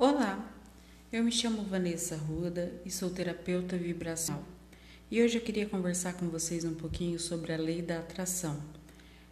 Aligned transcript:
Olá, 0.00 0.48
eu 1.12 1.24
me 1.24 1.32
chamo 1.32 1.64
Vanessa 1.64 2.14
Ruda 2.14 2.72
e 2.86 2.90
sou 2.90 3.10
terapeuta 3.10 3.76
vibracional. 3.76 4.44
E 5.10 5.20
hoje 5.20 5.38
eu 5.38 5.42
queria 5.42 5.66
conversar 5.66 6.12
com 6.12 6.28
vocês 6.28 6.64
um 6.64 6.72
pouquinho 6.72 7.18
sobre 7.18 7.52
a 7.52 7.56
lei 7.56 7.82
da 7.82 7.98
atração. 7.98 8.62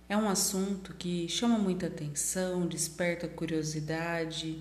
É 0.08 0.16
um 0.16 0.28
assunto 0.28 0.92
que 0.94 1.28
chama 1.28 1.56
muita 1.56 1.86
atenção, 1.86 2.66
desperta 2.66 3.28
curiosidade. 3.28 4.60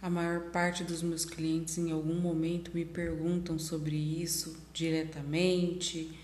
A 0.00 0.08
maior 0.08 0.52
parte 0.52 0.84
dos 0.84 1.02
meus 1.02 1.24
clientes 1.24 1.78
em 1.78 1.90
algum 1.90 2.20
momento 2.20 2.70
me 2.72 2.84
perguntam 2.84 3.58
sobre 3.58 3.96
isso 3.96 4.56
diretamente. 4.72 6.16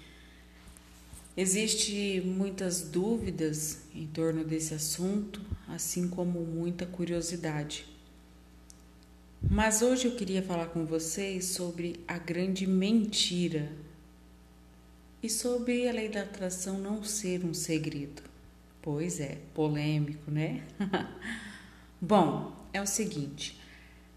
Existem 1.36 2.20
muitas 2.20 2.80
dúvidas 2.82 3.80
em 3.92 4.06
torno 4.06 4.44
desse 4.44 4.72
assunto, 4.72 5.40
assim 5.66 6.06
como 6.06 6.38
muita 6.46 6.86
curiosidade. 6.86 7.89
Mas 9.42 9.80
hoje 9.80 10.06
eu 10.06 10.14
queria 10.14 10.42
falar 10.42 10.66
com 10.66 10.84
vocês 10.84 11.46
sobre 11.46 12.04
a 12.06 12.18
grande 12.18 12.66
mentira 12.66 13.72
e 15.22 15.30
sobre 15.30 15.88
a 15.88 15.92
lei 15.92 16.08
da 16.08 16.22
atração 16.22 16.78
não 16.78 17.02
ser 17.02 17.44
um 17.44 17.54
segredo. 17.54 18.22
Pois 18.82 19.18
é, 19.18 19.38
polêmico, 19.54 20.30
né? 20.30 20.62
Bom, 22.00 22.54
é 22.72 22.82
o 22.82 22.86
seguinte: 22.86 23.58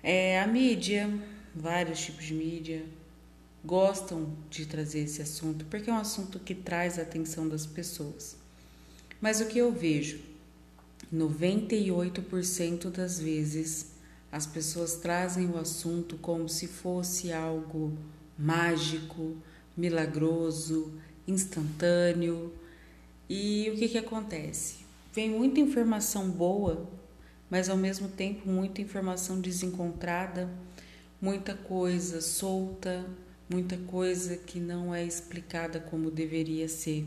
é, 0.01 0.41
a 0.41 0.47
mídia, 0.47 1.09
vários 1.55 2.01
tipos 2.01 2.25
de 2.25 2.33
mídia, 2.33 2.85
gostam 3.63 4.35
de 4.49 4.65
trazer 4.65 4.99
esse 4.99 5.21
assunto 5.21 5.65
porque 5.65 5.89
é 5.89 5.93
um 5.93 5.97
assunto 5.97 6.37
que 6.37 6.53
traz 6.53 6.99
a 6.99 7.03
atenção 7.03 7.47
das 7.47 7.65
pessoas. 7.65 8.35
Mas 9.21 9.39
o 9.39 9.47
que 9.47 9.57
eu 9.57 9.71
vejo? 9.71 10.19
98% 11.13 12.89
das 12.89 13.19
vezes 13.19 13.92
as 14.33 14.47
pessoas 14.47 14.95
trazem 14.95 15.47
o 15.51 15.59
assunto 15.59 16.17
como 16.17 16.49
se 16.49 16.67
fosse 16.67 17.31
algo 17.31 17.95
mágico, 18.35 19.37
milagroso, 19.77 20.91
instantâneo. 21.27 22.51
E 23.29 23.69
o 23.71 23.77
que, 23.77 23.89
que 23.89 23.97
acontece? 23.99 24.77
Vem 25.13 25.29
muita 25.29 25.59
informação 25.59 26.31
boa, 26.31 26.89
mas 27.47 27.69
ao 27.69 27.77
mesmo 27.77 28.07
tempo 28.07 28.49
muita 28.49 28.81
informação 28.81 29.39
desencontrada, 29.39 30.49
muita 31.21 31.53
coisa 31.53 32.19
solta, 32.19 33.05
muita 33.47 33.77
coisa 33.77 34.35
que 34.35 34.59
não 34.59 34.95
é 34.95 35.05
explicada 35.05 35.79
como 35.79 36.09
deveria 36.09 36.67
ser, 36.67 37.05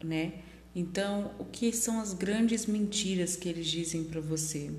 né? 0.00 0.34
Então, 0.76 1.32
o 1.40 1.44
que 1.44 1.72
são 1.72 2.00
as 2.00 2.14
grandes 2.14 2.66
mentiras 2.66 3.34
que 3.34 3.48
eles 3.48 3.66
dizem 3.66 4.04
para 4.04 4.20
você? 4.20 4.70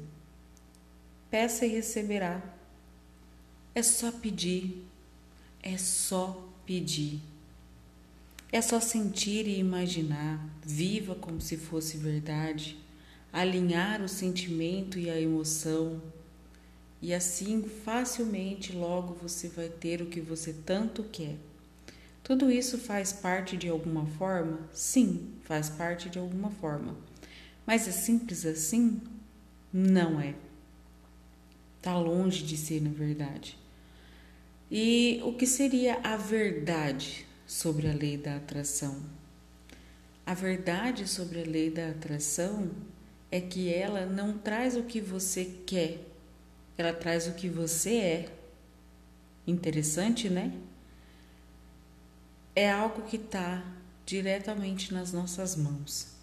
Peça 1.36 1.66
e 1.66 1.70
receberá. 1.70 2.42
É 3.76 3.84
só 3.84 4.10
pedir. 4.10 4.86
É 5.62 5.78
só 5.78 6.50
pedir. 6.66 7.20
É 8.54 8.62
só 8.62 8.80
sentir 8.80 9.46
e 9.46 9.60
imaginar. 9.60 10.40
Viva 10.66 11.14
como 11.14 11.42
se 11.42 11.58
fosse 11.58 11.98
verdade. 11.98 12.78
Alinhar 13.34 14.02
o 14.02 14.08
sentimento 14.08 14.98
e 14.98 15.10
a 15.10 15.20
emoção. 15.20 16.02
E 17.02 17.14
assim, 17.14 17.64
facilmente, 17.84 18.72
logo 18.72 19.14
você 19.16 19.50
vai 19.50 19.68
ter 19.68 20.02
o 20.02 20.06
que 20.06 20.22
você 20.22 20.54
tanto 20.54 21.04
quer. 21.04 21.36
Tudo 22.24 22.50
isso 22.50 22.78
faz 22.78 23.12
parte 23.12 23.58
de 23.58 23.68
alguma 23.68 24.06
forma? 24.06 24.70
Sim, 24.72 25.34
faz 25.44 25.70
parte 25.70 26.10
de 26.10 26.18
alguma 26.18 26.50
forma. 26.50 26.96
Mas 27.68 27.90
é 27.90 27.92
simples 27.92 28.46
assim? 28.46 29.02
Não 29.74 30.22
é. 30.22 30.45
Está 31.86 32.00
longe 32.00 32.42
de 32.42 32.58
ser, 32.58 32.82
na 32.82 32.90
verdade. 32.90 33.56
E 34.72 35.22
o 35.24 35.34
que 35.34 35.46
seria 35.46 36.00
a 36.04 36.18
verdade 36.18 37.28
sobre 37.46 37.88
a 37.88 37.94
lei 37.94 38.18
da 38.18 38.38
atração? 38.38 39.04
A 40.26 40.34
verdade 40.34 41.08
sobre 41.08 41.44
a 41.44 41.46
lei 41.46 41.70
da 41.70 41.90
atração 41.90 42.72
é 43.30 43.40
que 43.40 43.72
ela 43.72 44.04
não 44.08 44.36
traz 44.36 44.76
o 44.76 44.82
que 44.82 45.00
você 45.00 45.46
quer, 45.64 46.00
ela 46.76 46.92
traz 46.92 47.28
o 47.28 47.34
que 47.34 47.48
você 47.48 47.98
é. 47.98 48.36
Interessante, 49.46 50.28
né? 50.28 50.60
É 52.56 52.72
algo 52.72 53.04
que 53.04 53.18
está 53.18 53.64
diretamente 54.08 54.92
nas 54.92 55.14
nossas 55.14 55.56
mãos. 55.56 56.15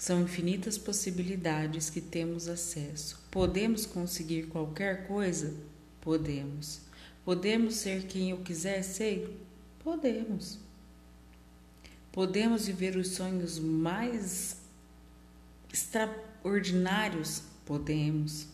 São 0.00 0.22
infinitas 0.22 0.78
possibilidades 0.78 1.90
que 1.90 2.00
temos 2.00 2.48
acesso. 2.48 3.22
Podemos 3.30 3.84
conseguir 3.84 4.44
qualquer 4.44 5.06
coisa? 5.06 5.54
Podemos. 6.00 6.80
Podemos 7.22 7.74
ser 7.74 8.06
quem 8.06 8.30
eu 8.30 8.38
quiser 8.38 8.82
ser? 8.82 9.38
Podemos. 9.84 10.58
Podemos 12.10 12.66
viver 12.66 12.96
os 12.96 13.08
sonhos 13.08 13.58
mais 13.58 14.56
extraordinários? 15.70 17.42
Podemos. 17.66 18.46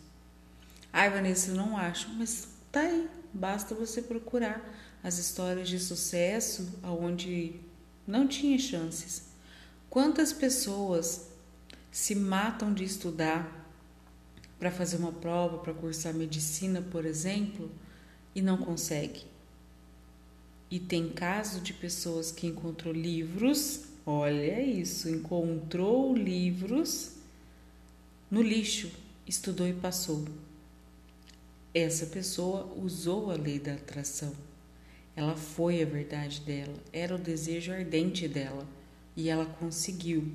Ai, 0.91 1.09
Vanessa, 1.09 1.53
não 1.53 1.77
acho, 1.77 2.09
mas 2.09 2.49
tá 2.73 2.81
aí. 2.81 3.07
Basta 3.33 3.73
você 3.73 4.01
procurar 4.01 4.61
as 5.01 5.17
histórias 5.17 5.69
de 5.69 5.79
sucesso 5.79 6.77
onde 6.83 7.57
não 8.05 8.27
tinha 8.27 8.59
chances. 8.59 9.27
Quantas 9.89 10.33
pessoas 10.33 11.36
se 11.91 12.15
matam 12.15 12.73
de 12.73 12.83
estudar 12.83 13.65
para 14.59 14.71
fazer 14.71 14.97
uma 14.97 15.11
prova, 15.11 15.59
para 15.59 15.73
cursar 15.73 16.13
medicina, 16.13 16.81
por 16.81 17.05
exemplo, 17.05 17.69
e 18.33 18.41
não 18.41 18.57
consegue. 18.57 19.21
E 20.69 20.79
tem 20.79 21.09
caso 21.09 21.61
de 21.61 21.73
pessoas 21.73 22.31
que 22.31 22.47
encontrou 22.47 22.93
livros, 22.93 23.85
olha 24.05 24.61
isso, 24.61 25.09
encontrou 25.09 26.15
livros 26.15 27.13
no 28.29 28.41
lixo, 28.41 28.91
estudou 29.25 29.67
e 29.67 29.73
passou. 29.73 30.25
Essa 31.73 32.07
pessoa 32.07 32.73
usou 32.75 33.31
a 33.31 33.35
lei 33.35 33.59
da 33.59 33.73
atração. 33.73 34.33
Ela 35.15 35.35
foi 35.35 35.81
a 35.81 35.85
verdade 35.85 36.41
dela, 36.41 36.75
era 36.91 37.15
o 37.15 37.19
desejo 37.19 37.71
ardente 37.71 38.27
dela 38.27 38.67
e 39.15 39.29
ela 39.29 39.45
conseguiu. 39.45 40.29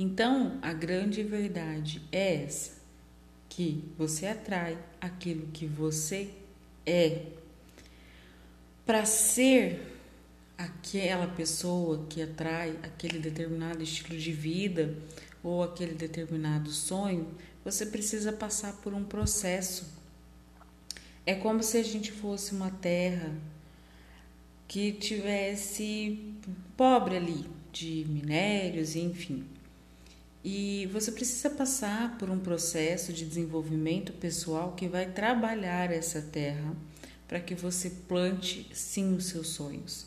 Então, 0.00 0.60
a 0.62 0.72
grande 0.72 1.24
verdade 1.24 2.00
é 2.12 2.44
essa: 2.44 2.80
que 3.48 3.82
você 3.98 4.26
atrai 4.26 4.78
aquilo 5.00 5.48
que 5.48 5.66
você 5.66 6.30
é. 6.86 7.22
Para 8.86 9.04
ser 9.04 9.98
aquela 10.56 11.26
pessoa 11.26 12.06
que 12.08 12.22
atrai 12.22 12.78
aquele 12.80 13.18
determinado 13.18 13.82
estilo 13.82 14.16
de 14.16 14.30
vida 14.30 14.96
ou 15.42 15.64
aquele 15.64 15.94
determinado 15.94 16.70
sonho, 16.70 17.34
você 17.64 17.84
precisa 17.84 18.32
passar 18.32 18.74
por 18.74 18.94
um 18.94 19.02
processo. 19.02 19.84
É 21.26 21.34
como 21.34 21.60
se 21.60 21.76
a 21.76 21.82
gente 21.82 22.12
fosse 22.12 22.54
uma 22.54 22.70
terra 22.70 23.36
que 24.68 24.92
tivesse 24.92 26.36
pobre 26.76 27.16
ali 27.16 27.44
de 27.72 28.06
minérios, 28.08 28.94
enfim. 28.94 29.57
E 30.50 30.86
você 30.86 31.12
precisa 31.12 31.50
passar 31.50 32.16
por 32.16 32.30
um 32.30 32.38
processo 32.38 33.12
de 33.12 33.26
desenvolvimento 33.26 34.14
pessoal 34.14 34.72
que 34.72 34.88
vai 34.88 35.04
trabalhar 35.04 35.92
essa 35.92 36.22
terra 36.22 36.74
para 37.28 37.38
que 37.38 37.54
você 37.54 37.90
plante 37.90 38.66
sim 38.72 39.14
os 39.14 39.26
seus 39.26 39.48
sonhos. 39.48 40.06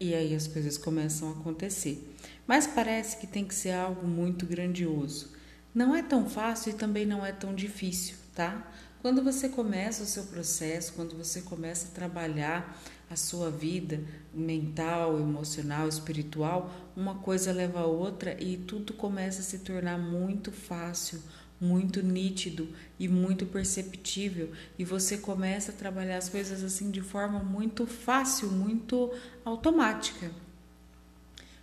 E 0.00 0.16
aí 0.16 0.34
as 0.34 0.48
coisas 0.48 0.76
começam 0.76 1.28
a 1.28 1.30
acontecer. 1.30 2.12
Mas 2.44 2.66
parece 2.66 3.18
que 3.18 3.26
tem 3.28 3.44
que 3.44 3.54
ser 3.54 3.70
algo 3.70 4.04
muito 4.04 4.44
grandioso. 4.44 5.30
Não 5.72 5.94
é 5.94 6.02
tão 6.02 6.28
fácil 6.28 6.70
e 6.70 6.74
também 6.74 7.06
não 7.06 7.24
é 7.24 7.30
tão 7.30 7.54
difícil, 7.54 8.16
tá? 8.34 8.68
Quando 9.00 9.22
você 9.22 9.48
começa 9.48 10.02
o 10.02 10.06
seu 10.06 10.24
processo, 10.24 10.94
quando 10.94 11.16
você 11.16 11.42
começa 11.42 11.86
a 11.86 11.90
trabalhar 11.92 12.82
a 13.10 13.16
sua 13.16 13.50
vida 13.50 14.00
mental, 14.32 15.18
emocional, 15.18 15.88
espiritual, 15.88 16.70
uma 16.96 17.16
coisa 17.16 17.52
leva 17.52 17.80
a 17.80 17.86
outra 17.86 18.36
e 18.42 18.56
tudo 18.56 18.92
começa 18.92 19.40
a 19.40 19.44
se 19.44 19.60
tornar 19.60 19.98
muito 19.98 20.52
fácil, 20.52 21.20
muito 21.60 22.02
nítido 22.02 22.68
e 22.98 23.08
muito 23.08 23.46
perceptível 23.46 24.52
e 24.78 24.84
você 24.84 25.18
começa 25.18 25.72
a 25.72 25.74
trabalhar 25.74 26.18
as 26.18 26.28
coisas 26.28 26.62
assim 26.62 26.90
de 26.90 27.00
forma 27.00 27.40
muito 27.40 27.86
fácil, 27.86 28.50
muito 28.50 29.12
automática. 29.44 30.30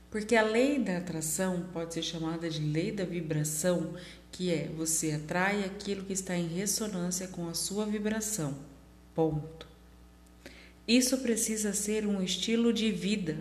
Porque 0.10 0.36
a 0.36 0.44
lei 0.44 0.80
da 0.80 0.98
atração 0.98 1.66
pode 1.74 1.94
ser 1.94 2.02
chamada 2.02 2.50
de 2.50 2.62
lei 2.62 2.92
da 2.92 3.04
vibração, 3.04 3.96
que 4.32 4.50
é 4.50 4.70
você 4.70 5.12
atrai 5.12 5.64
aquilo 5.66 6.06
que 6.06 6.14
está 6.14 6.36
em 6.38 6.48
ressonância 6.48 7.28
com 7.28 7.50
a 7.50 7.54
sua 7.54 7.86
vibração. 7.86 8.56
Ponto. 9.14 9.75
Isso 10.88 11.18
precisa 11.18 11.74
ser 11.74 12.06
um 12.06 12.22
estilo 12.22 12.72
de 12.72 12.92
vida, 12.92 13.38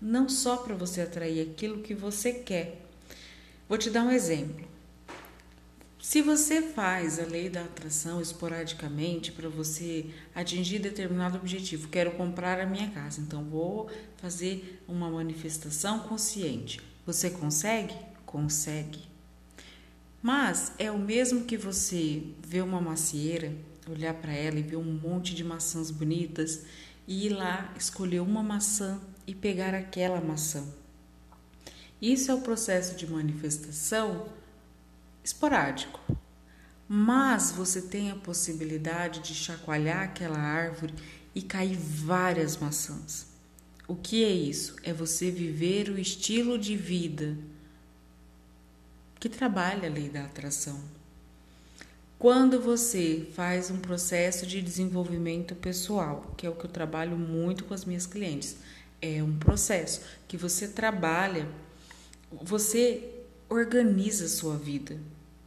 não 0.00 0.28
só 0.28 0.56
para 0.56 0.74
você 0.74 1.02
atrair 1.02 1.42
aquilo 1.42 1.82
que 1.82 1.94
você 1.94 2.32
quer. 2.32 2.86
Vou 3.68 3.76
te 3.76 3.90
dar 3.90 4.02
um 4.02 4.10
exemplo. 4.10 4.66
Se 6.00 6.22
você 6.22 6.62
faz 6.62 7.18
a 7.18 7.24
lei 7.24 7.50
da 7.50 7.62
atração 7.62 8.22
esporadicamente 8.22 9.32
para 9.32 9.48
você 9.48 10.06
atingir 10.34 10.78
determinado 10.78 11.36
objetivo, 11.36 11.88
quero 11.88 12.12
comprar 12.12 12.60
a 12.60 12.66
minha 12.66 12.88
casa, 12.90 13.20
então 13.20 13.44
vou 13.44 13.90
fazer 14.16 14.80
uma 14.86 15.10
manifestação 15.10 15.98
consciente. 15.98 16.80
Você 17.04 17.28
consegue? 17.28 17.94
Consegue. 18.24 19.00
Mas 20.22 20.72
é 20.78 20.90
o 20.90 20.98
mesmo 20.98 21.44
que 21.44 21.56
você 21.56 22.22
ver 22.46 22.62
uma 22.62 22.80
macieira, 22.80 23.52
olhar 23.90 24.14
para 24.14 24.32
ela 24.32 24.58
e 24.58 24.62
ver 24.62 24.76
um 24.76 24.84
monte 24.84 25.34
de 25.34 25.44
maçãs 25.44 25.90
bonitas 25.90 26.64
e 27.06 27.26
ir 27.26 27.30
lá 27.30 27.72
escolher 27.76 28.20
uma 28.20 28.42
maçã 28.42 29.00
e 29.26 29.34
pegar 29.34 29.74
aquela 29.74 30.20
maçã. 30.20 30.64
Isso 32.00 32.30
é 32.30 32.34
o 32.34 32.40
processo 32.40 32.94
de 32.94 33.06
manifestação 33.06 34.28
esporádico. 35.24 36.00
Mas 36.88 37.50
você 37.50 37.82
tem 37.82 38.10
a 38.10 38.16
possibilidade 38.16 39.20
de 39.20 39.34
chacoalhar 39.34 40.02
aquela 40.02 40.38
árvore 40.38 40.94
e 41.34 41.42
cair 41.42 41.76
várias 41.76 42.56
maçãs. 42.56 43.26
O 43.88 43.96
que 43.96 44.24
é 44.24 44.30
isso? 44.30 44.76
É 44.82 44.92
você 44.92 45.30
viver 45.30 45.88
o 45.88 45.98
estilo 45.98 46.58
de 46.58 46.76
vida 46.76 47.36
que 49.18 49.28
trabalha 49.28 49.88
a 49.88 49.92
lei 49.92 50.08
da 50.08 50.24
atração. 50.24 50.95
Quando 52.18 52.58
você 52.58 53.28
faz 53.34 53.70
um 53.70 53.78
processo 53.78 54.46
de 54.46 54.62
desenvolvimento 54.62 55.54
pessoal, 55.54 56.32
que 56.34 56.46
é 56.46 56.50
o 56.50 56.54
que 56.54 56.64
eu 56.64 56.70
trabalho 56.70 57.14
muito 57.14 57.64
com 57.64 57.74
as 57.74 57.84
minhas 57.84 58.06
clientes, 58.06 58.56
é 59.02 59.22
um 59.22 59.36
processo 59.38 60.00
que 60.26 60.36
você 60.36 60.66
trabalha, 60.66 61.46
você 62.42 63.12
organiza 63.50 64.24
a 64.24 64.28
sua 64.28 64.56
vida. 64.56 64.98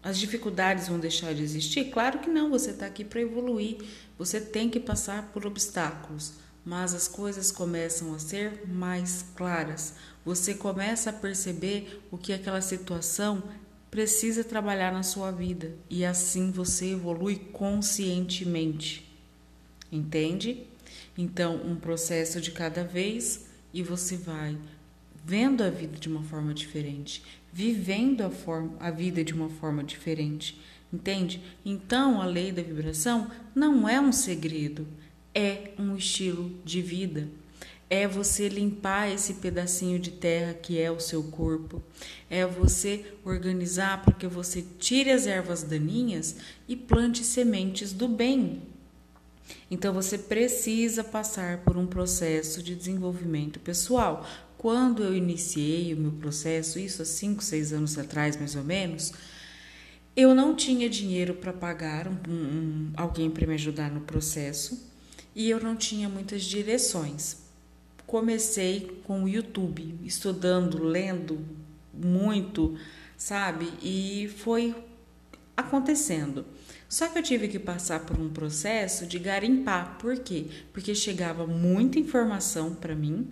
As 0.04 0.20
dificuldades 0.20 0.88
vão 0.88 1.00
deixar 1.00 1.34
de 1.34 1.42
existir? 1.42 1.86
Claro 1.86 2.20
que 2.20 2.30
não, 2.30 2.52
você 2.52 2.70
está 2.70 2.86
aqui 2.86 3.04
para 3.04 3.20
evoluir, 3.20 3.78
você 4.18 4.40
tem 4.40 4.70
que 4.70 4.80
passar 4.80 5.32
por 5.34 5.48
obstáculos, 5.48 6.34
mas 6.64 6.94
as 6.94 7.08
coisas 7.08 7.52
começam 7.52 8.14
a 8.14 8.20
ser 8.20 8.68
mais 8.68 9.26
claras. 9.36 9.96
Você 10.24 10.54
começa 10.54 11.10
a 11.10 11.14
perceber 11.14 12.00
o 12.12 12.18
que 12.18 12.32
aquela 12.32 12.62
situação 12.62 13.42
precisa 13.90 14.44
trabalhar 14.44 14.92
na 14.92 15.04
sua 15.04 15.32
vida 15.32 15.76
e 15.90 16.06
assim 16.06 16.52
você 16.52 16.92
evolui 16.92 17.36
conscientemente. 17.36 19.10
Entende? 19.92 20.64
Então, 21.18 21.56
um 21.66 21.76
processo 21.76 22.40
de 22.40 22.52
cada 22.52 22.84
vez 22.84 23.48
e 23.74 23.82
você 23.82 24.16
vai 24.16 24.58
vendo 25.26 25.64
a 25.64 25.70
vida 25.70 25.98
de 25.98 26.08
uma 26.08 26.24
forma 26.24 26.54
diferente, 26.54 27.24
vivendo 27.52 28.22
a, 28.22 28.30
forma, 28.30 28.76
a 28.80 28.90
vida 28.92 29.24
de 29.24 29.34
uma 29.34 29.50
forma 29.50 29.84
diferente. 29.84 30.60
Entende? 30.92 31.42
Então, 31.66 32.22
a 32.22 32.26
lei 32.26 32.52
da 32.52 32.62
vibração 32.62 33.30
não 33.54 33.88
é 33.88 34.00
um 34.00 34.12
segredo, 34.12 34.88
é 35.34 35.72
um 35.78 35.96
estilo 35.96 36.52
de 36.64 36.82
vida 36.82 37.28
é 37.90 38.08
você 38.08 38.48
limpar 38.48 39.12
esse 39.12 39.36
pedacinho 39.36 39.98
de 39.98 40.12
terra 40.12 40.54
que 40.54 40.80
é 40.80 40.92
o 40.92 41.00
seu 41.00 41.24
corpo, 41.24 41.82
é 42.30 42.46
você 42.46 43.04
organizar 43.26 44.04
para 44.04 44.14
que 44.14 44.28
você 44.28 44.64
tire 44.78 45.10
as 45.10 45.26
ervas 45.26 45.64
daninhas 45.64 46.36
e 46.68 46.76
plante 46.76 47.24
sementes 47.24 47.92
do 47.92 48.08
bem. 48.08 48.62
Então 49.72 49.92
você 49.92 50.18
precisa 50.18 51.04
passar 51.04 51.60
por 51.60 51.76
um 51.76 51.88
processo 51.88 52.62
de 52.62 52.76
desenvolvimento 52.76 53.60
pessoal. 53.60 54.28
Quando 54.56 55.04
eu 55.04 55.16
iniciei 55.16 55.94
o 55.94 55.98
meu 55.98 56.12
processo, 56.12 56.78
isso 56.78 57.02
há 57.02 57.06
5, 57.06 57.44
6 57.44 57.74
anos 57.74 57.98
atrás 57.98 58.38
mais 58.38 58.56
ou 58.56 58.64
menos, 58.64 59.14
eu 60.16 60.36
não 60.36 60.56
tinha 60.56 60.88
dinheiro 60.88 61.34
para 61.34 61.54
pagar 61.54 62.08
um, 62.08 62.32
um, 62.32 62.92
alguém 62.96 63.32
para 63.32 63.48
me 63.48 63.56
ajudar 63.56 63.90
no 63.90 64.02
processo 64.02 64.88
e 65.34 65.50
eu 65.50 65.60
não 65.60 65.76
tinha 65.76 66.10
muitas 66.10 66.44
direções 66.44 67.49
comecei 68.10 69.00
com 69.04 69.24
o 69.24 69.30
YouTube, 69.30 70.00
estudando, 70.04 70.84
lendo 70.84 71.46
muito, 71.94 72.76
sabe? 73.16 73.72
E 73.84 74.28
foi 74.38 74.76
acontecendo. 75.56 76.44
Só 76.90 77.08
que 77.08 77.20
eu 77.20 77.24
tive 77.24 77.48
que 77.48 77.60
passar 77.60 78.00
por 78.00 78.20
um 78.20 78.30
processo 78.30 79.06
de 79.06 79.20
garimpar. 79.20 80.00
Por 80.00 80.18
quê? 80.18 80.48
Porque 80.74 80.96
chegava 80.96 81.46
muita 81.46 82.00
informação 82.00 82.74
para 82.74 82.96
mim, 82.96 83.28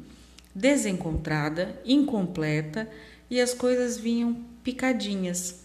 desencontrada, 0.54 1.82
incompleta, 1.84 2.88
e 3.32 3.42
as 3.42 3.56
coisas 3.56 3.98
vinham 3.98 4.46
picadinhas. 4.64 5.62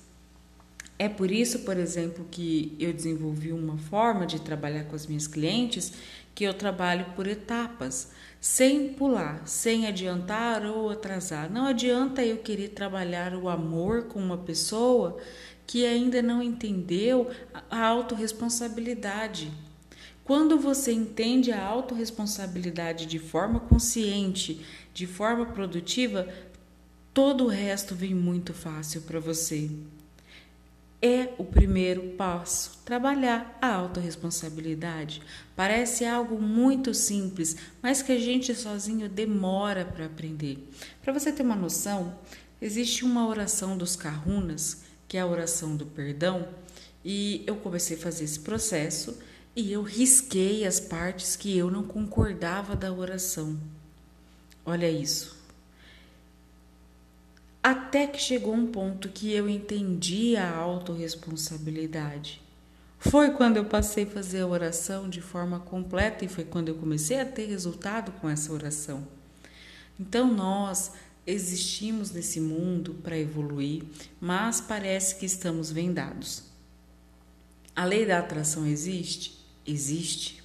É 0.98 1.06
por 1.06 1.30
isso, 1.30 1.58
por 1.60 1.76
exemplo, 1.76 2.26
que 2.30 2.74
eu 2.78 2.94
desenvolvi 2.94 3.52
uma 3.52 3.76
forma 3.76 4.26
de 4.26 4.40
trabalhar 4.40 4.84
com 4.84 4.96
as 4.96 5.06
minhas 5.06 5.26
clientes 5.26 5.92
que 6.34 6.44
eu 6.44 6.54
trabalho 6.54 7.06
por 7.14 7.26
etapas 7.26 8.10
sem 8.40 8.92
pular, 8.94 9.46
sem 9.46 9.86
adiantar 9.86 10.66
ou 10.66 10.90
atrasar. 10.90 11.50
Não 11.50 11.66
adianta 11.66 12.24
eu 12.24 12.38
querer 12.38 12.70
trabalhar 12.70 13.34
o 13.34 13.48
amor 13.48 14.04
com 14.08 14.18
uma 14.18 14.38
pessoa 14.38 15.18
que 15.66 15.86
ainda 15.86 16.20
não 16.20 16.42
entendeu 16.42 17.30
a 17.70 17.86
autorresponsabilidade. 17.86 19.52
Quando 20.24 20.58
você 20.58 20.92
entende 20.92 21.52
a 21.52 21.64
autorresponsabilidade 21.64 23.06
de 23.06 23.18
forma 23.18 23.60
consciente, 23.60 24.64
de 24.92 25.06
forma 25.06 25.46
produtiva, 25.46 26.28
todo 27.14 27.44
o 27.44 27.48
resto 27.48 27.94
vem 27.94 28.14
muito 28.14 28.52
fácil 28.52 29.02
para 29.02 29.20
você 29.20 29.70
é 31.02 31.34
o 31.36 31.44
primeiro 31.44 32.10
passo. 32.10 32.78
Trabalhar 32.84 33.58
a 33.60 33.74
autorresponsabilidade. 33.74 35.20
Parece 35.56 36.04
algo 36.04 36.40
muito 36.40 36.94
simples, 36.94 37.56
mas 37.82 38.00
que 38.00 38.12
a 38.12 38.18
gente 38.18 38.54
sozinho 38.54 39.08
demora 39.08 39.84
para 39.84 40.06
aprender. 40.06 40.70
Para 41.02 41.12
você 41.12 41.32
ter 41.32 41.42
uma 41.42 41.56
noção, 41.56 42.16
existe 42.60 43.04
uma 43.04 43.26
oração 43.26 43.76
dos 43.76 43.96
Kahunas, 43.96 44.82
que 45.08 45.16
é 45.16 45.20
a 45.20 45.26
oração 45.26 45.76
do 45.76 45.84
perdão, 45.84 46.46
e 47.04 47.42
eu 47.48 47.56
comecei 47.56 47.96
a 47.96 48.00
fazer 48.00 48.22
esse 48.22 48.38
processo 48.38 49.18
e 49.56 49.72
eu 49.72 49.82
risquei 49.82 50.64
as 50.64 50.78
partes 50.78 51.34
que 51.34 51.58
eu 51.58 51.68
não 51.68 51.82
concordava 51.82 52.76
da 52.76 52.92
oração. 52.92 53.58
Olha 54.64 54.88
isso. 54.88 55.41
Até 57.62 58.08
que 58.08 58.20
chegou 58.20 58.54
um 58.54 58.66
ponto 58.66 59.08
que 59.08 59.32
eu 59.32 59.48
entendi 59.48 60.36
a 60.36 60.50
autorresponsabilidade. 60.56 62.42
Foi 62.98 63.30
quando 63.30 63.56
eu 63.56 63.64
passei 63.64 64.02
a 64.02 64.08
fazer 64.08 64.40
a 64.40 64.46
oração 64.46 65.08
de 65.08 65.20
forma 65.20 65.60
completa 65.60 66.24
e 66.24 66.28
foi 66.28 66.44
quando 66.44 66.68
eu 66.68 66.74
comecei 66.74 67.20
a 67.20 67.24
ter 67.24 67.46
resultado 67.46 68.10
com 68.20 68.28
essa 68.28 68.52
oração. 68.52 69.06
Então 69.98 70.32
nós 70.32 70.92
existimos 71.24 72.10
nesse 72.10 72.40
mundo 72.40 72.94
para 72.94 73.16
evoluir, 73.16 73.84
mas 74.20 74.60
parece 74.60 75.16
que 75.16 75.26
estamos 75.26 75.70
vendados. 75.70 76.44
A 77.76 77.84
lei 77.84 78.04
da 78.04 78.18
atração 78.18 78.66
existe? 78.66 79.38
Existe. 79.64 80.42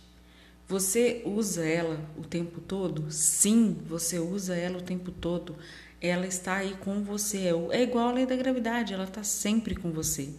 Você 0.67 1.21
usa 1.25 1.65
ela 1.65 1.99
o 2.17 2.21
tempo 2.21 2.59
todo? 2.59 3.11
Sim, 3.11 3.77
você 3.85 4.19
usa 4.19 4.55
ela 4.55 4.77
o 4.79 4.83
tempo 4.83 5.11
todo 5.11 5.55
ela 6.01 6.27
está 6.27 6.57
aí 6.57 6.75
com 6.75 7.03
você. 7.03 7.49
É 7.71 7.83
igual 7.83 8.09
a 8.09 8.13
lei 8.13 8.25
da 8.25 8.35
gravidade, 8.35 8.93
ela 8.93 9.05
está 9.05 9.23
sempre 9.23 9.75
com 9.75 9.91
você. 9.91 10.29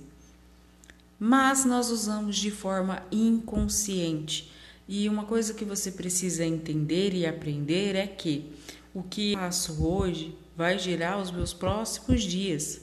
Mas 1.19 1.65
nós 1.65 1.91
usamos 1.91 2.37
de 2.37 2.50
forma 2.50 3.03
inconsciente. 3.11 4.53
E 4.87 5.09
uma 5.09 5.25
coisa 5.25 5.53
que 5.53 5.65
você 5.65 5.91
precisa 5.91 6.45
entender 6.45 7.12
e 7.12 7.27
aprender 7.27 7.97
é 7.97 8.07
que 8.07 8.53
o 8.95 9.03
que 9.03 9.33
eu 9.33 9.38
faço 9.38 9.85
hoje 9.85 10.35
vai 10.57 10.79
gerar 10.79 11.21
os 11.21 11.31
meus 11.31 11.53
próximos 11.53 12.23
dias. 12.23 12.81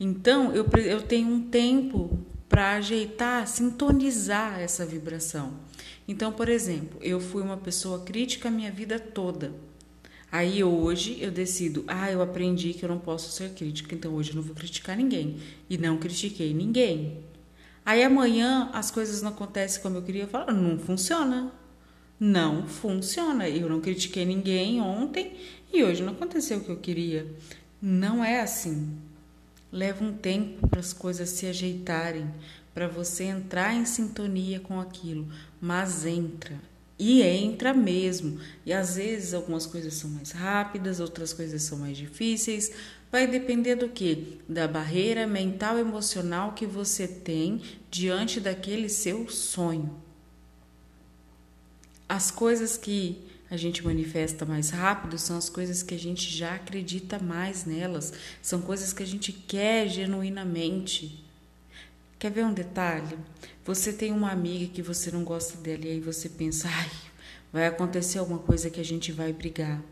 Então 0.00 0.52
eu, 0.54 0.66
eu 0.84 1.02
tenho 1.02 1.28
um 1.28 1.48
tempo 1.48 2.18
para 2.48 2.76
ajeitar, 2.76 3.46
sintonizar 3.46 4.60
essa 4.60 4.84
vibração. 4.84 5.54
Então, 6.08 6.32
por 6.32 6.48
exemplo, 6.48 6.98
eu 7.02 7.20
fui 7.20 7.42
uma 7.42 7.56
pessoa 7.56 8.00
crítica 8.04 8.48
a 8.48 8.52
minha 8.52 8.70
vida 8.70 8.98
toda. 8.98 9.52
Aí 10.30 10.62
hoje 10.62 11.18
eu 11.20 11.30
decido, 11.30 11.84
ah, 11.86 12.10
eu 12.10 12.20
aprendi 12.20 12.74
que 12.74 12.84
eu 12.84 12.88
não 12.88 12.98
posso 12.98 13.30
ser 13.30 13.50
crítica, 13.50 13.94
então 13.94 14.14
hoje 14.14 14.30
eu 14.30 14.36
não 14.36 14.42
vou 14.42 14.54
criticar 14.54 14.96
ninguém. 14.96 15.36
E 15.70 15.78
não 15.78 15.98
critiquei 15.98 16.52
ninguém. 16.52 17.18
Aí 17.84 18.02
amanhã 18.02 18.68
as 18.72 18.90
coisas 18.90 19.22
não 19.22 19.30
acontecem 19.30 19.80
como 19.80 19.96
eu 19.96 20.02
queria, 20.02 20.24
eu 20.24 20.28
falo, 20.28 20.52
não 20.52 20.78
funciona. 20.78 21.52
Não 22.18 22.66
funciona. 22.66 23.48
Eu 23.48 23.68
não 23.68 23.80
critiquei 23.80 24.24
ninguém 24.24 24.80
ontem 24.80 25.36
e 25.72 25.84
hoje 25.84 26.02
não 26.02 26.12
aconteceu 26.12 26.58
o 26.58 26.64
que 26.64 26.70
eu 26.70 26.78
queria. 26.78 27.26
Não 27.80 28.24
é 28.24 28.40
assim. 28.40 28.96
Leva 29.70 30.04
um 30.04 30.12
tempo 30.12 30.66
para 30.68 30.80
as 30.80 30.92
coisas 30.92 31.28
se 31.28 31.46
ajeitarem, 31.46 32.26
para 32.72 32.88
você 32.88 33.24
entrar 33.24 33.74
em 33.74 33.84
sintonia 33.84 34.60
com 34.60 34.80
aquilo, 34.80 35.28
mas 35.60 36.06
entra, 36.06 36.60
e 36.98 37.22
entra 37.22 37.74
mesmo. 37.74 38.38
E 38.64 38.72
às 38.72 38.96
vezes 38.96 39.34
algumas 39.34 39.66
coisas 39.66 39.94
são 39.94 40.10
mais 40.10 40.30
rápidas, 40.30 41.00
outras 41.00 41.32
coisas 41.32 41.62
são 41.62 41.78
mais 41.78 41.96
difíceis, 41.96 42.72
vai 43.10 43.26
depender 43.26 43.76
do 43.76 43.88
que? 43.88 44.38
Da 44.48 44.66
barreira 44.66 45.26
mental 45.26 45.78
emocional 45.78 46.52
que 46.52 46.66
você 46.66 47.06
tem 47.06 47.60
diante 47.90 48.40
daquele 48.40 48.88
seu 48.88 49.28
sonho. 49.28 49.94
As 52.08 52.30
coisas 52.30 52.76
que 52.76 53.18
a 53.50 53.56
gente 53.56 53.84
manifesta 53.84 54.44
mais 54.44 54.70
rápido 54.70 55.18
são 55.18 55.36
as 55.36 55.48
coisas 55.48 55.82
que 55.82 55.94
a 55.94 55.98
gente 55.98 56.30
já 56.30 56.54
acredita 56.54 57.18
mais 57.18 57.64
nelas, 57.64 58.12
são 58.42 58.60
coisas 58.60 58.92
que 58.92 59.02
a 59.02 59.06
gente 59.06 59.32
quer 59.32 59.88
genuinamente. 59.88 61.25
Quer 62.18 62.30
ver 62.30 62.44
um 62.44 62.52
detalhe? 62.52 63.16
Você 63.64 63.92
tem 63.92 64.10
uma 64.10 64.30
amiga 64.30 64.72
que 64.72 64.80
você 64.80 65.10
não 65.10 65.22
gosta 65.22 65.58
dela 65.58 65.84
e 65.84 65.90
aí 65.90 66.00
você 66.00 66.30
pensa, 66.30 66.66
ai, 66.66 66.90
vai 67.52 67.66
acontecer 67.66 68.18
alguma 68.18 68.38
coisa 68.38 68.70
que 68.70 68.80
a 68.80 68.84
gente 68.84 69.12
vai 69.12 69.34
brigar. 69.34 69.82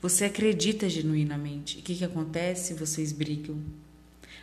Você 0.00 0.24
acredita 0.24 0.88
genuinamente. 0.88 1.78
O 1.78 1.82
que, 1.82 1.94
que 1.94 2.04
acontece? 2.04 2.72
Vocês 2.72 3.12
brigam. 3.12 3.62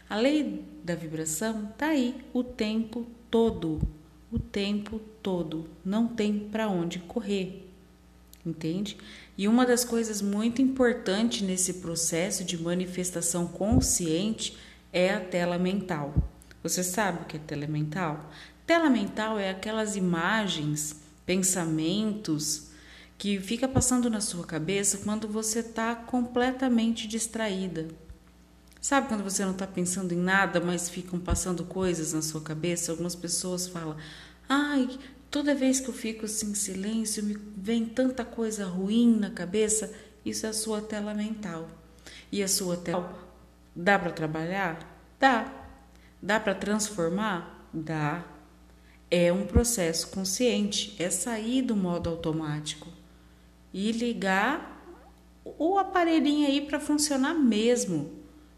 A 0.07 0.17
lei 0.17 0.63
da 0.83 0.93
vibração 0.93 1.73
tá 1.75 1.87
aí 1.87 2.15
o 2.31 2.43
tempo 2.43 3.07
todo. 3.31 3.81
O 4.31 4.37
tempo 4.37 4.99
todo. 5.23 5.67
Não 5.83 6.07
tem 6.07 6.37
para 6.37 6.69
onde 6.69 6.99
correr. 6.99 7.67
Entende? 8.45 8.97
E 9.35 9.47
uma 9.47 9.65
das 9.65 9.83
coisas 9.83 10.21
muito 10.21 10.61
importantes 10.61 11.41
nesse 11.41 11.75
processo 11.75 12.43
de 12.43 12.55
manifestação 12.55 13.47
consciente 13.47 14.55
é 14.93 15.11
a 15.11 15.19
tela 15.19 15.57
mental. 15.57 16.13
Você 16.65 16.83
sabe 16.83 17.21
o 17.21 17.25
que 17.25 17.37
é 17.37 17.39
tela 17.39 17.67
mental? 17.67 18.27
Tela 18.65 18.89
mental 18.89 19.37
é 19.37 19.51
aquelas 19.51 19.95
imagens, 19.95 20.99
pensamentos, 21.23 22.69
que 23.19 23.39
fica 23.39 23.67
passando 23.67 24.09
na 24.09 24.19
sua 24.19 24.43
cabeça 24.47 24.97
quando 25.03 25.27
você 25.27 25.59
está 25.59 25.93
completamente 25.93 27.07
distraída. 27.07 27.87
Sabe 28.81 29.07
quando 29.07 29.23
você 29.23 29.45
não 29.45 29.51
está 29.51 29.67
pensando 29.67 30.11
em 30.11 30.17
nada, 30.17 30.59
mas 30.59 30.89
ficam 30.89 31.19
passando 31.19 31.63
coisas 31.65 32.13
na 32.13 32.23
sua 32.23 32.41
cabeça? 32.41 32.91
Algumas 32.91 33.13
pessoas 33.13 33.67
falam: 33.67 33.95
ai, 34.49 34.89
toda 35.29 35.53
vez 35.53 35.79
que 35.79 35.89
eu 35.89 35.93
fico 35.93 36.25
assim 36.25 36.49
em 36.49 36.55
silêncio, 36.55 37.23
me 37.23 37.37
vem 37.55 37.85
tanta 37.85 38.25
coisa 38.25 38.65
ruim 38.65 39.15
na 39.15 39.29
cabeça. 39.29 39.93
Isso 40.25 40.47
é 40.47 40.49
a 40.49 40.53
sua 40.53 40.81
tela 40.81 41.13
mental. 41.13 41.69
E 42.31 42.41
a 42.41 42.47
sua 42.47 42.75
tela 42.75 43.15
dá 43.75 43.99
para 43.99 44.11
trabalhar? 44.11 44.79
Dá. 45.19 45.61
Dá 46.25 46.39
para 46.39 46.55
transformar? 46.55 47.69
Dá. 47.71 48.25
É 49.11 49.31
um 49.31 49.45
processo 49.45 50.07
consciente, 50.07 50.95
é 50.97 51.11
sair 51.11 51.61
do 51.61 51.75
modo 51.75 52.09
automático 52.09 52.87
e 53.71 53.91
ligar 53.91 54.83
o 55.45 55.77
aparelhinho 55.77 56.47
aí 56.47 56.61
para 56.61 56.79
funcionar 56.79 57.35
mesmo. 57.35 58.11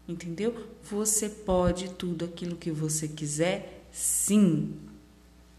Entendeu? 0.08 0.54
Você 0.82 1.28
pode 1.28 1.90
tudo 1.90 2.24
aquilo 2.24 2.56
que 2.56 2.70
você 2.70 3.06
quiser, 3.06 3.84
sim. 3.92 4.74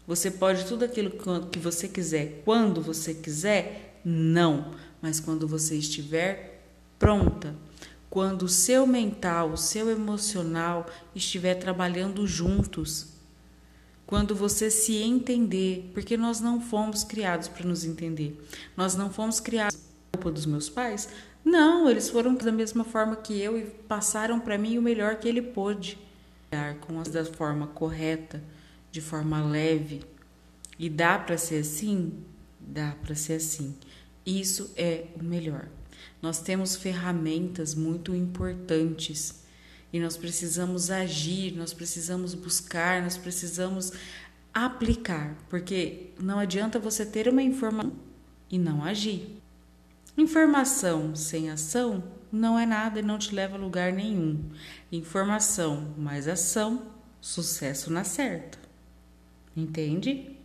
Você 0.04 0.32
pode 0.32 0.66
tudo 0.66 0.84
aquilo 0.84 1.12
que 1.48 1.60
você 1.60 1.86
quiser 1.86 2.42
quando 2.44 2.82
você 2.82 3.14
quiser? 3.14 4.00
Não. 4.04 4.74
Mas 5.00 5.20
quando 5.20 5.46
você 5.46 5.76
estiver 5.76 6.60
pronta, 6.98 7.54
quando 8.10 8.42
o 8.42 8.48
seu 8.48 8.86
mental, 8.86 9.52
o 9.52 9.56
seu 9.56 9.88
emocional 9.88 10.84
estiver 11.14 11.54
trabalhando 11.54 12.26
juntos, 12.26 13.14
quando 14.04 14.34
você 14.34 14.68
se 14.68 14.96
entender, 14.96 15.88
porque 15.94 16.16
nós 16.16 16.40
não 16.40 16.60
fomos 16.60 17.04
criados 17.04 17.46
para 17.46 17.64
nos 17.64 17.84
entender. 17.84 18.44
Nós 18.76 18.96
não 18.96 19.08
fomos 19.08 19.38
criados 19.38 19.78
culpa 20.12 20.32
dos 20.32 20.44
meus 20.44 20.68
pais? 20.68 21.08
Não, 21.44 21.88
eles 21.88 22.10
foram 22.10 22.34
da 22.34 22.52
mesma 22.52 22.84
forma 22.84 23.14
que 23.16 23.40
eu 23.40 23.56
e 23.56 23.64
passaram 23.64 24.38
para 24.38 24.58
mim 24.58 24.76
o 24.76 24.82
melhor 24.82 25.16
que 25.16 25.28
ele 25.28 25.40
pôde. 25.40 25.96
Com 26.80 26.98
as 26.98 27.08
da 27.08 27.24
forma 27.24 27.68
correta, 27.68 28.42
de 28.90 29.00
forma 29.00 29.42
leve. 29.44 30.02
E 30.76 30.90
dá 30.90 31.16
para 31.16 31.38
ser 31.38 31.60
assim? 31.60 32.12
Dá 32.58 32.96
para 33.00 33.14
ser 33.14 33.34
assim. 33.34 33.76
Isso 34.26 34.72
é 34.76 35.06
o 35.18 35.22
melhor. 35.22 35.68
Nós 36.22 36.40
temos 36.40 36.76
ferramentas 36.76 37.74
muito 37.74 38.14
importantes 38.14 39.42
e 39.92 39.98
nós 39.98 40.16
precisamos 40.16 40.90
agir, 40.90 41.56
nós 41.56 41.72
precisamos 41.72 42.34
buscar, 42.34 43.02
nós 43.02 43.16
precisamos 43.16 43.92
aplicar, 44.52 45.36
porque 45.48 46.10
não 46.20 46.38
adianta 46.38 46.78
você 46.78 47.04
ter 47.06 47.28
uma 47.28 47.42
informação 47.42 47.92
e 48.50 48.58
não 48.58 48.84
agir. 48.84 49.40
Informação 50.16 51.14
sem 51.16 51.50
ação 51.50 52.02
não 52.30 52.58
é 52.58 52.66
nada 52.66 53.00
e 53.00 53.02
não 53.02 53.18
te 53.18 53.34
leva 53.34 53.56
a 53.56 53.58
lugar 53.58 53.92
nenhum. 53.92 54.50
Informação 54.92 55.94
mais 55.96 56.28
ação, 56.28 56.92
sucesso 57.20 57.90
na 57.92 58.04
certa. 58.04 58.58
Entende? 59.56 60.36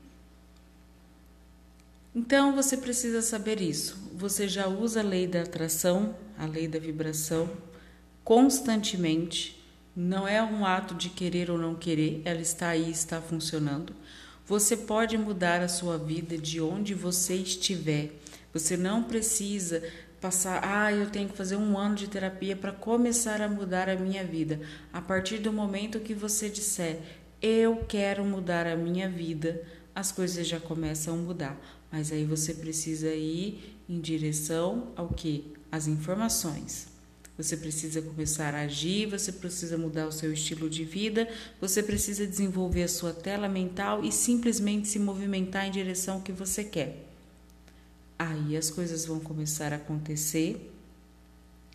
Então 2.13 2.55
você 2.55 2.77
precisa 2.77 3.21
saber 3.21 3.61
isso. 3.61 4.04
Você 4.17 4.47
já 4.47 4.65
usa 4.65 5.01
a 5.01 5.03
lei 5.03 5.27
da 5.27 5.41
atração, 5.41 6.15
a 6.37 6.45
lei 6.45 6.69
da 6.69 6.79
vibração, 6.79 7.49
constantemente. 8.23 9.61
Não 9.93 10.25
é 10.25 10.41
um 10.41 10.65
ato 10.65 10.95
de 10.95 11.09
querer 11.09 11.51
ou 11.51 11.57
não 11.57 11.75
querer, 11.75 12.21
ela 12.23 12.39
está 12.39 12.69
aí, 12.69 12.89
está 12.89 13.19
funcionando. 13.19 13.93
Você 14.45 14.77
pode 14.77 15.17
mudar 15.17 15.61
a 15.61 15.67
sua 15.67 15.97
vida 15.97 16.37
de 16.37 16.61
onde 16.61 16.93
você 16.93 17.35
estiver. 17.35 18.13
Você 18.53 18.77
não 18.77 19.03
precisa 19.03 19.83
passar, 20.21 20.61
ah, 20.63 20.93
eu 20.93 21.09
tenho 21.09 21.27
que 21.27 21.35
fazer 21.35 21.57
um 21.57 21.77
ano 21.77 21.95
de 21.95 22.07
terapia 22.07 22.55
para 22.55 22.71
começar 22.71 23.41
a 23.41 23.49
mudar 23.49 23.89
a 23.89 23.97
minha 23.97 24.23
vida. 24.23 24.61
A 24.93 25.01
partir 25.01 25.39
do 25.39 25.51
momento 25.51 25.99
que 25.99 26.13
você 26.13 26.49
disser, 26.49 27.01
eu 27.41 27.83
quero 27.85 28.23
mudar 28.23 28.65
a 28.65 28.77
minha 28.77 29.09
vida, 29.09 29.61
as 29.93 30.13
coisas 30.13 30.47
já 30.47 30.59
começam 30.59 31.15
a 31.15 31.17
mudar. 31.17 31.84
Mas 31.95 32.11
aí 32.11 32.25
você 32.25 32.53
precisa 32.53 33.07
ir 33.15 33.79
em 33.87 34.01
direção 34.01 34.91
ao 34.97 35.07
que? 35.07 35.53
As 35.71 35.87
informações. 35.87 36.89
Você 37.37 37.55
precisa 37.55 38.01
começar 38.01 38.53
a 38.53 38.63
agir, 38.63 39.05
você 39.05 39.31
precisa 39.31 39.77
mudar 39.77 40.05
o 40.05 40.11
seu 40.11 40.33
estilo 40.33 40.69
de 40.69 40.83
vida, 40.83 41.25
você 41.59 41.81
precisa 41.81 42.27
desenvolver 42.27 42.83
a 42.83 42.89
sua 42.89 43.13
tela 43.13 43.47
mental 43.47 44.03
e 44.03 44.11
simplesmente 44.11 44.89
se 44.89 44.99
movimentar 44.99 45.67
em 45.67 45.71
direção 45.71 46.15
ao 46.15 46.21
que 46.21 46.33
você 46.33 46.65
quer. 46.65 47.07
Aí 48.19 48.57
as 48.57 48.69
coisas 48.69 49.05
vão 49.05 49.21
começar 49.21 49.71
a 49.71 49.77
acontecer, 49.77 50.69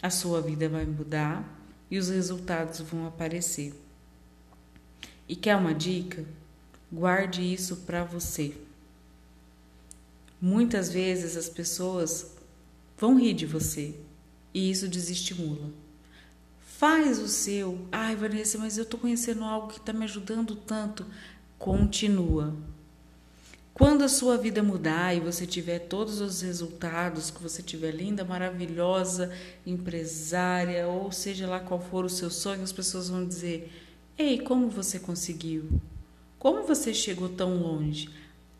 a 0.02 0.10
sua 0.10 0.42
vida 0.42 0.68
vai 0.68 0.84
mudar 0.84 1.48
e 1.90 1.96
os 1.96 2.10
resultados 2.10 2.80
vão 2.80 3.06
aparecer. 3.06 3.72
E 5.26 5.34
quer 5.34 5.56
uma 5.56 5.74
dica? 5.74 6.26
Guarde 6.92 7.40
isso 7.40 7.74
para 7.86 8.04
você. 8.04 8.54
Muitas 10.40 10.90
vezes 10.90 11.36
as 11.36 11.48
pessoas 11.48 12.34
vão 12.96 13.18
rir 13.18 13.34
de 13.34 13.46
você, 13.46 13.94
e 14.54 14.70
isso 14.70 14.88
desestimula. 14.88 15.70
Faz 16.60 17.18
o 17.18 17.28
seu. 17.28 17.86
Ai, 17.92 18.16
Vanessa, 18.16 18.56
mas 18.56 18.78
eu 18.78 18.84
estou 18.84 18.98
conhecendo 18.98 19.44
algo 19.44 19.68
que 19.68 19.78
está 19.78 19.92
me 19.92 20.04
ajudando 20.04 20.56
tanto. 20.56 21.04
Continua. 21.58 22.56
Quando 23.74 24.02
a 24.02 24.08
sua 24.08 24.36
vida 24.36 24.62
mudar 24.62 25.14
e 25.14 25.20
você 25.20 25.46
tiver 25.46 25.78
todos 25.78 26.20
os 26.20 26.42
resultados, 26.42 27.30
que 27.30 27.42
você 27.42 27.62
tiver 27.62 27.92
linda, 27.92 28.24
maravilhosa, 28.24 29.32
empresária, 29.66 30.86
ou 30.86 31.10
seja 31.12 31.46
lá 31.46 31.60
qual 31.60 31.80
for 31.80 32.04
o 32.04 32.10
seu 32.10 32.30
sonho, 32.30 32.62
as 32.62 32.72
pessoas 32.72 33.08
vão 33.08 33.26
dizer: 33.26 33.72
Ei, 34.18 34.38
como 34.38 34.68
você 34.68 34.98
conseguiu? 34.98 35.80
Como 36.38 36.66
você 36.66 36.92
chegou 36.92 37.28
tão 37.28 37.56
longe? 37.56 38.08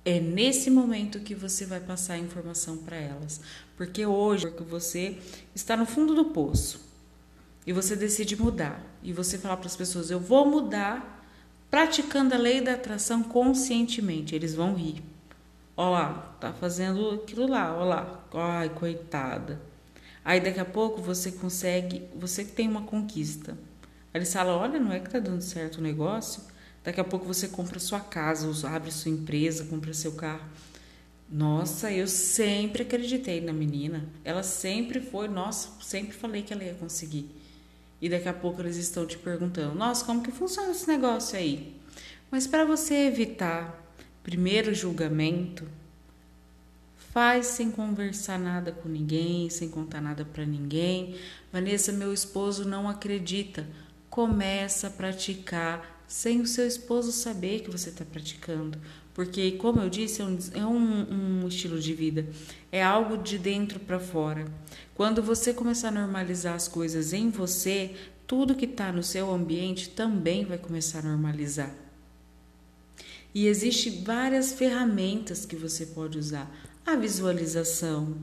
É 0.05 0.19
nesse 0.19 0.71
momento 0.71 1.21
que 1.21 1.35
você 1.35 1.67
vai 1.67 1.81
passar 1.81 2.15
a 2.15 2.19
informação 2.19 2.79
para 2.79 2.97
elas. 2.97 3.41
Porque 3.77 4.07
hoje, 4.07 4.47
porque 4.47 4.65
você 4.65 5.19
está 5.55 5.77
no 5.77 5.85
fundo 5.85 6.15
do 6.15 6.27
poço 6.27 6.81
e 7.67 7.73
você 7.73 7.95
decide 7.95 8.41
mudar, 8.41 8.83
e 9.03 9.13
você 9.13 9.39
fala 9.39 9.57
para 9.57 9.67
as 9.67 9.77
pessoas: 9.77 10.11
Eu 10.11 10.19
vou 10.19 10.47
mudar 10.47 11.25
praticando 11.71 12.35
a 12.35 12.39
lei 12.39 12.61
da 12.61 12.75
atração 12.75 13.23
conscientemente. 13.23 14.35
Eles 14.35 14.55
vão 14.55 14.75
rir. 14.75 15.03
Ó 15.77 15.91
lá, 15.91 16.37
tá 16.41 16.53
fazendo 16.53 17.11
aquilo 17.11 17.47
lá, 17.47 17.77
ó 17.77 17.85
lá. 17.85 18.25
Ai, 18.35 18.71
coitada. 18.71 19.61
Aí 20.25 20.41
daqui 20.41 20.61
a 20.61 20.65
pouco 20.65 21.01
você 21.01 21.33
consegue, 21.33 22.03
você 22.15 22.45
tem 22.45 22.69
uma 22.69 22.83
conquista. 22.83 23.53
Aí 24.13 24.19
eles 24.19 24.33
falam: 24.33 24.59
Olha, 24.59 24.79
não 24.79 24.93
é 24.93 25.01
que 25.01 25.11
tá 25.11 25.19
dando 25.19 25.43
certo 25.43 25.77
o 25.79 25.83
negócio? 25.83 26.43
Daqui 26.83 27.01
a 27.01 27.05
pouco 27.05 27.27
você 27.27 27.49
compra 27.49 27.79
sua 27.79 28.01
casa, 28.01 28.69
abre 28.69 28.91
sua 28.91 29.11
empresa, 29.11 29.65
compra 29.65 29.93
seu 29.93 30.13
carro. 30.13 30.45
Nossa, 31.31 31.93
eu 31.93 32.07
sempre 32.07 32.83
acreditei 32.83 33.41
na 33.41 33.53
menina. 33.53 34.09
Ela 34.25 34.43
sempre 34.43 35.01
foi, 35.01 35.29
nossa, 35.29 35.71
sempre 35.81 36.15
falei 36.15 36.43
que 36.43 36.53
ela 36.53 36.65
ia 36.65 36.75
conseguir. 36.75 37.31
E 38.01 38.09
daqui 38.09 38.29
a 38.29 38.33
pouco 38.33 38.63
eles 38.63 38.77
estão 38.77 39.07
te 39.07 39.19
perguntando: 39.19 39.75
"Nossa, 39.75 40.05
como 40.05 40.23
que 40.23 40.33
funciona 40.33 40.71
esse 40.71 40.89
negócio 40.89 41.39
aí?". 41.39 41.77
Mas 42.31 42.47
para 42.47 42.65
você 42.65 43.07
evitar 43.07 43.79
primeiro 44.23 44.75
julgamento, 44.75 45.67
Faz 47.13 47.47
sem 47.47 47.73
conversar 47.73 48.39
nada 48.39 48.71
com 48.71 48.89
ninguém, 48.89 49.51
sem 49.51 49.69
contar 49.69 50.01
nada 50.01 50.25
para 50.25 50.47
ninguém. 50.47 51.17
Vanessa, 51.53 51.91
meu 51.91 52.15
esposo 52.15 52.65
não 52.65 52.89
acredita. 52.89 53.67
Começa 54.09 54.87
a 54.87 54.91
praticar 54.91 56.00
sem 56.11 56.41
o 56.41 56.47
seu 56.47 56.67
esposo 56.67 57.13
saber 57.13 57.61
que 57.61 57.71
você 57.71 57.89
está 57.89 58.05
praticando. 58.05 58.77
Porque, 59.15 59.53
como 59.53 59.81
eu 59.81 59.89
disse, 59.89 60.21
é 60.21 60.25
um, 60.25 60.39
é 60.55 60.67
um, 60.67 61.43
um 61.45 61.49
estilo 61.49 61.79
de 61.79 61.95
vida, 61.95 62.27
é 62.73 62.83
algo 62.83 63.17
de 63.17 63.39
dentro 63.39 63.79
para 63.79 64.01
fora. 64.01 64.45
Quando 64.93 65.23
você 65.23 65.55
começar 65.55 65.89
a 65.89 65.93
normalizar 65.93 66.55
as 66.57 66.67
coisas 66.67 67.13
em 67.13 67.31
você, 67.31 67.95
tudo 68.27 68.57
que 68.57 68.65
está 68.65 68.91
no 68.91 69.05
seu 69.05 69.33
ambiente 69.33 69.91
também 69.91 70.45
vai 70.45 70.59
começar 70.59 70.99
a 70.99 71.03
normalizar. 71.03 71.73
E 73.33 73.47
existem 73.47 74.03
várias 74.03 74.53
ferramentas 74.53 75.47
que 75.47 75.55
você 75.55 75.87
pode 75.87 76.19
usar 76.19 76.51
a 76.85 76.97
visualização, 76.97 78.17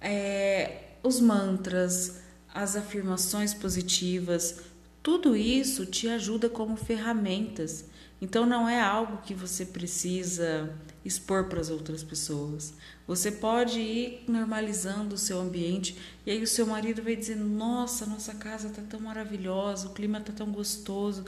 é, 0.00 0.90
os 1.02 1.18
mantras, 1.18 2.20
as 2.54 2.76
afirmações 2.76 3.52
positivas, 3.52 4.60
tudo 5.06 5.36
isso 5.36 5.86
te 5.86 6.08
ajuda 6.08 6.48
como 6.48 6.74
ferramentas. 6.74 7.84
Então 8.20 8.44
não 8.44 8.68
é 8.68 8.80
algo 8.80 9.18
que 9.18 9.34
você 9.34 9.64
precisa 9.64 10.74
expor 11.04 11.44
para 11.44 11.60
as 11.60 11.70
outras 11.70 12.02
pessoas. 12.02 12.74
Você 13.06 13.30
pode 13.30 13.78
ir 13.78 14.24
normalizando 14.26 15.14
o 15.14 15.18
seu 15.18 15.40
ambiente 15.40 15.96
e 16.26 16.32
aí 16.32 16.42
o 16.42 16.46
seu 16.46 16.66
marido 16.66 17.04
vai 17.04 17.14
dizendo: 17.14 17.44
"Nossa, 17.44 18.04
nossa 18.04 18.34
casa 18.34 18.68
tá 18.68 18.82
tão 18.82 18.98
maravilhosa, 18.98 19.86
o 19.86 19.92
clima 19.92 20.18
tá 20.18 20.32
tão 20.32 20.50
gostoso. 20.50 21.24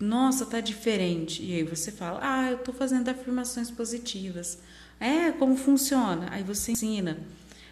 Nossa, 0.00 0.44
tá 0.44 0.58
diferente". 0.58 1.40
E 1.40 1.54
aí 1.54 1.62
você 1.62 1.92
fala: 1.92 2.18
"Ah, 2.20 2.50
eu 2.50 2.58
tô 2.58 2.72
fazendo 2.72 3.08
afirmações 3.08 3.70
positivas". 3.70 4.58
É, 4.98 5.30
como 5.30 5.56
funciona? 5.56 6.26
Aí 6.32 6.42
você 6.42 6.72
ensina. 6.72 7.16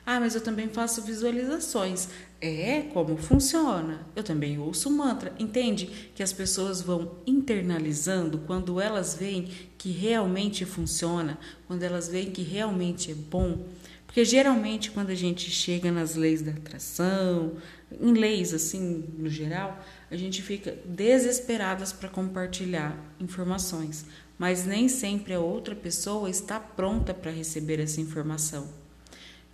Ah, 0.05 0.19
mas 0.19 0.35
eu 0.35 0.41
também 0.41 0.69
faço 0.69 1.03
visualizações. 1.03 2.09
É, 2.41 2.83
como 2.93 3.17
funciona? 3.17 4.05
Eu 4.17 4.25
também 4.25 4.59
ouço 4.59 4.91
mantra. 4.91 5.33
Entende 5.39 5.87
que 6.15 6.23
as 6.23 6.33
pessoas 6.33 6.81
vão 6.83 7.19
internalizando 7.25 8.39
quando 8.39 8.81
elas 8.81 9.15
veem 9.15 9.49
que 9.79 9.91
realmente 9.91 10.65
funciona, 10.65 11.39
quando 11.69 11.85
elas 11.85 12.09
veem 12.09 12.33
que 12.33 12.43
realmente 12.43 13.13
é 13.13 13.15
bom. 13.15 13.65
Porque 14.05 14.25
geralmente 14.25 14.91
quando 14.91 15.11
a 15.11 15.15
gente 15.15 15.51
chega 15.51 15.91
nas 15.91 16.17
leis 16.17 16.43
da 16.43 16.51
atração, 16.51 17.53
em 18.01 18.13
leis 18.13 18.53
assim 18.53 19.05
no 19.17 19.31
geral, 19.31 19.83
a 20.11 20.17
gente 20.17 20.43
fica 20.43 20.77
desesperadas 20.85 21.93
para 21.93 22.09
compartilhar 22.09 22.97
informações 23.21 24.05
mas 24.43 24.67
nem 24.67 24.89
sempre 24.89 25.35
a 25.35 25.39
outra 25.39 25.73
pessoa 25.73 26.29
está 26.29 26.59
pronta 26.59 27.15
para 27.15 27.31
receber 27.31 27.79
essa 27.79 28.01
informação. 28.01 28.82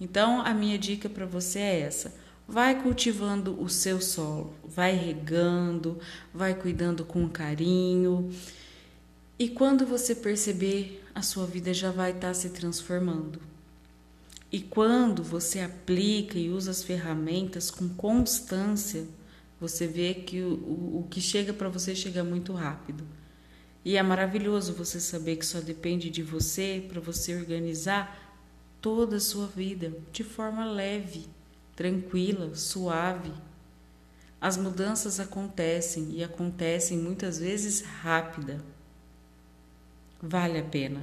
Então, 0.01 0.41
a 0.41 0.55
minha 0.55 0.79
dica 0.79 1.09
para 1.09 1.27
você 1.27 1.59
é 1.59 1.81
essa: 1.81 2.15
vai 2.47 2.83
cultivando 2.83 3.61
o 3.61 3.69
seu 3.69 4.01
solo, 4.01 4.55
vai 4.65 4.95
regando, 4.95 5.99
vai 6.33 6.55
cuidando 6.55 7.05
com 7.05 7.29
carinho. 7.29 8.31
E 9.39 9.49
quando 9.49 9.87
você 9.87 10.15
perceber, 10.15 11.05
a 11.15 11.23
sua 11.23 11.47
vida 11.47 11.73
já 11.75 11.91
vai 11.91 12.11
estar 12.11 12.29
tá 12.29 12.35
se 12.35 12.51
transformando. 12.51 13.41
E 14.51 14.61
quando 14.61 15.23
você 15.23 15.61
aplica 15.61 16.39
e 16.39 16.49
usa 16.49 16.71
as 16.71 16.83
ferramentas 16.83 17.71
com 17.71 17.89
constância, 17.89 19.07
você 19.61 19.87
vê 19.87 20.15
que 20.15 20.41
o, 20.41 20.55
o, 20.55 21.01
o 21.01 21.09
que 21.11 21.21
chega 21.21 21.53
para 21.53 21.69
você 21.69 21.95
chega 21.95 22.25
muito 22.25 22.53
rápido. 22.53 23.05
E 23.85 23.97
é 23.97 24.03
maravilhoso 24.03 24.73
você 24.73 25.01
saber 25.01 25.37
que 25.37 25.47
só 25.47 25.61
depende 25.61 26.09
de 26.09 26.23
você 26.23 26.85
para 26.89 27.01
você 27.01 27.37
organizar 27.37 28.28
toda 28.81 29.17
a 29.17 29.21
sua 29.21 29.47
vida 29.47 29.93
de 30.13 30.23
forma 30.25 30.65
leve, 30.65 31.27
tranquila, 31.75 32.55
suave. 32.55 33.33
As 34.41 34.57
mudanças 34.57 35.19
acontecem 35.19 36.13
e 36.13 36.23
acontecem 36.23 36.99
muitas 36.99 37.39
vezes 37.39 37.81
rápida. 37.81 38.61
Vale 40.21 40.59
a 40.59 40.65
pena 40.65 41.03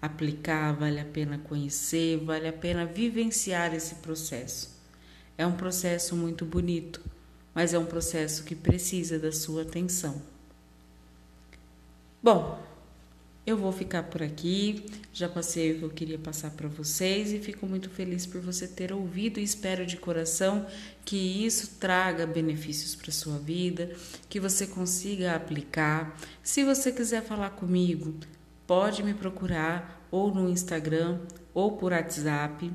aplicar, 0.00 0.72
vale 0.74 1.00
a 1.00 1.04
pena 1.04 1.38
conhecer, 1.38 2.18
vale 2.18 2.48
a 2.48 2.52
pena 2.52 2.86
vivenciar 2.86 3.74
esse 3.74 3.96
processo. 3.96 4.76
É 5.36 5.46
um 5.46 5.56
processo 5.56 6.16
muito 6.16 6.44
bonito, 6.44 7.00
mas 7.54 7.74
é 7.74 7.78
um 7.78 7.86
processo 7.86 8.44
que 8.44 8.54
precisa 8.54 9.18
da 9.18 9.32
sua 9.32 9.62
atenção. 9.62 10.22
Bom, 12.22 12.62
eu 13.46 13.56
vou 13.56 13.70
ficar 13.70 14.02
por 14.02 14.22
aqui. 14.22 14.84
Já 15.12 15.28
passei 15.28 15.72
o 15.72 15.78
que 15.78 15.82
eu 15.84 15.90
queria 15.90 16.18
passar 16.18 16.50
para 16.50 16.68
vocês 16.68 17.32
e 17.32 17.38
fico 17.38 17.66
muito 17.66 17.88
feliz 17.88 18.26
por 18.26 18.40
você 18.40 18.66
ter 18.66 18.92
ouvido 18.92 19.38
e 19.38 19.44
espero 19.44 19.86
de 19.86 19.96
coração 19.96 20.66
que 21.04 21.46
isso 21.46 21.76
traga 21.78 22.26
benefícios 22.26 22.96
para 22.96 23.12
sua 23.12 23.38
vida, 23.38 23.94
que 24.28 24.40
você 24.40 24.66
consiga 24.66 25.36
aplicar. 25.36 26.18
Se 26.42 26.64
você 26.64 26.90
quiser 26.90 27.22
falar 27.22 27.50
comigo, 27.50 28.14
pode 28.66 29.02
me 29.02 29.14
procurar 29.14 30.06
ou 30.10 30.34
no 30.34 30.50
Instagram 30.50 31.20
ou 31.54 31.76
por 31.76 31.92
WhatsApp 31.92 32.72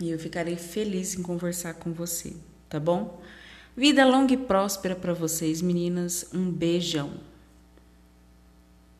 e 0.00 0.10
eu 0.10 0.18
ficarei 0.18 0.56
feliz 0.56 1.16
em 1.16 1.22
conversar 1.22 1.74
com 1.74 1.92
você, 1.92 2.34
tá 2.68 2.80
bom? 2.80 3.22
Vida 3.76 4.04
longa 4.04 4.34
e 4.34 4.36
próspera 4.36 4.94
para 4.94 5.14
vocês, 5.14 5.62
meninas. 5.62 6.26
Um 6.32 6.50
beijão. 6.50 7.33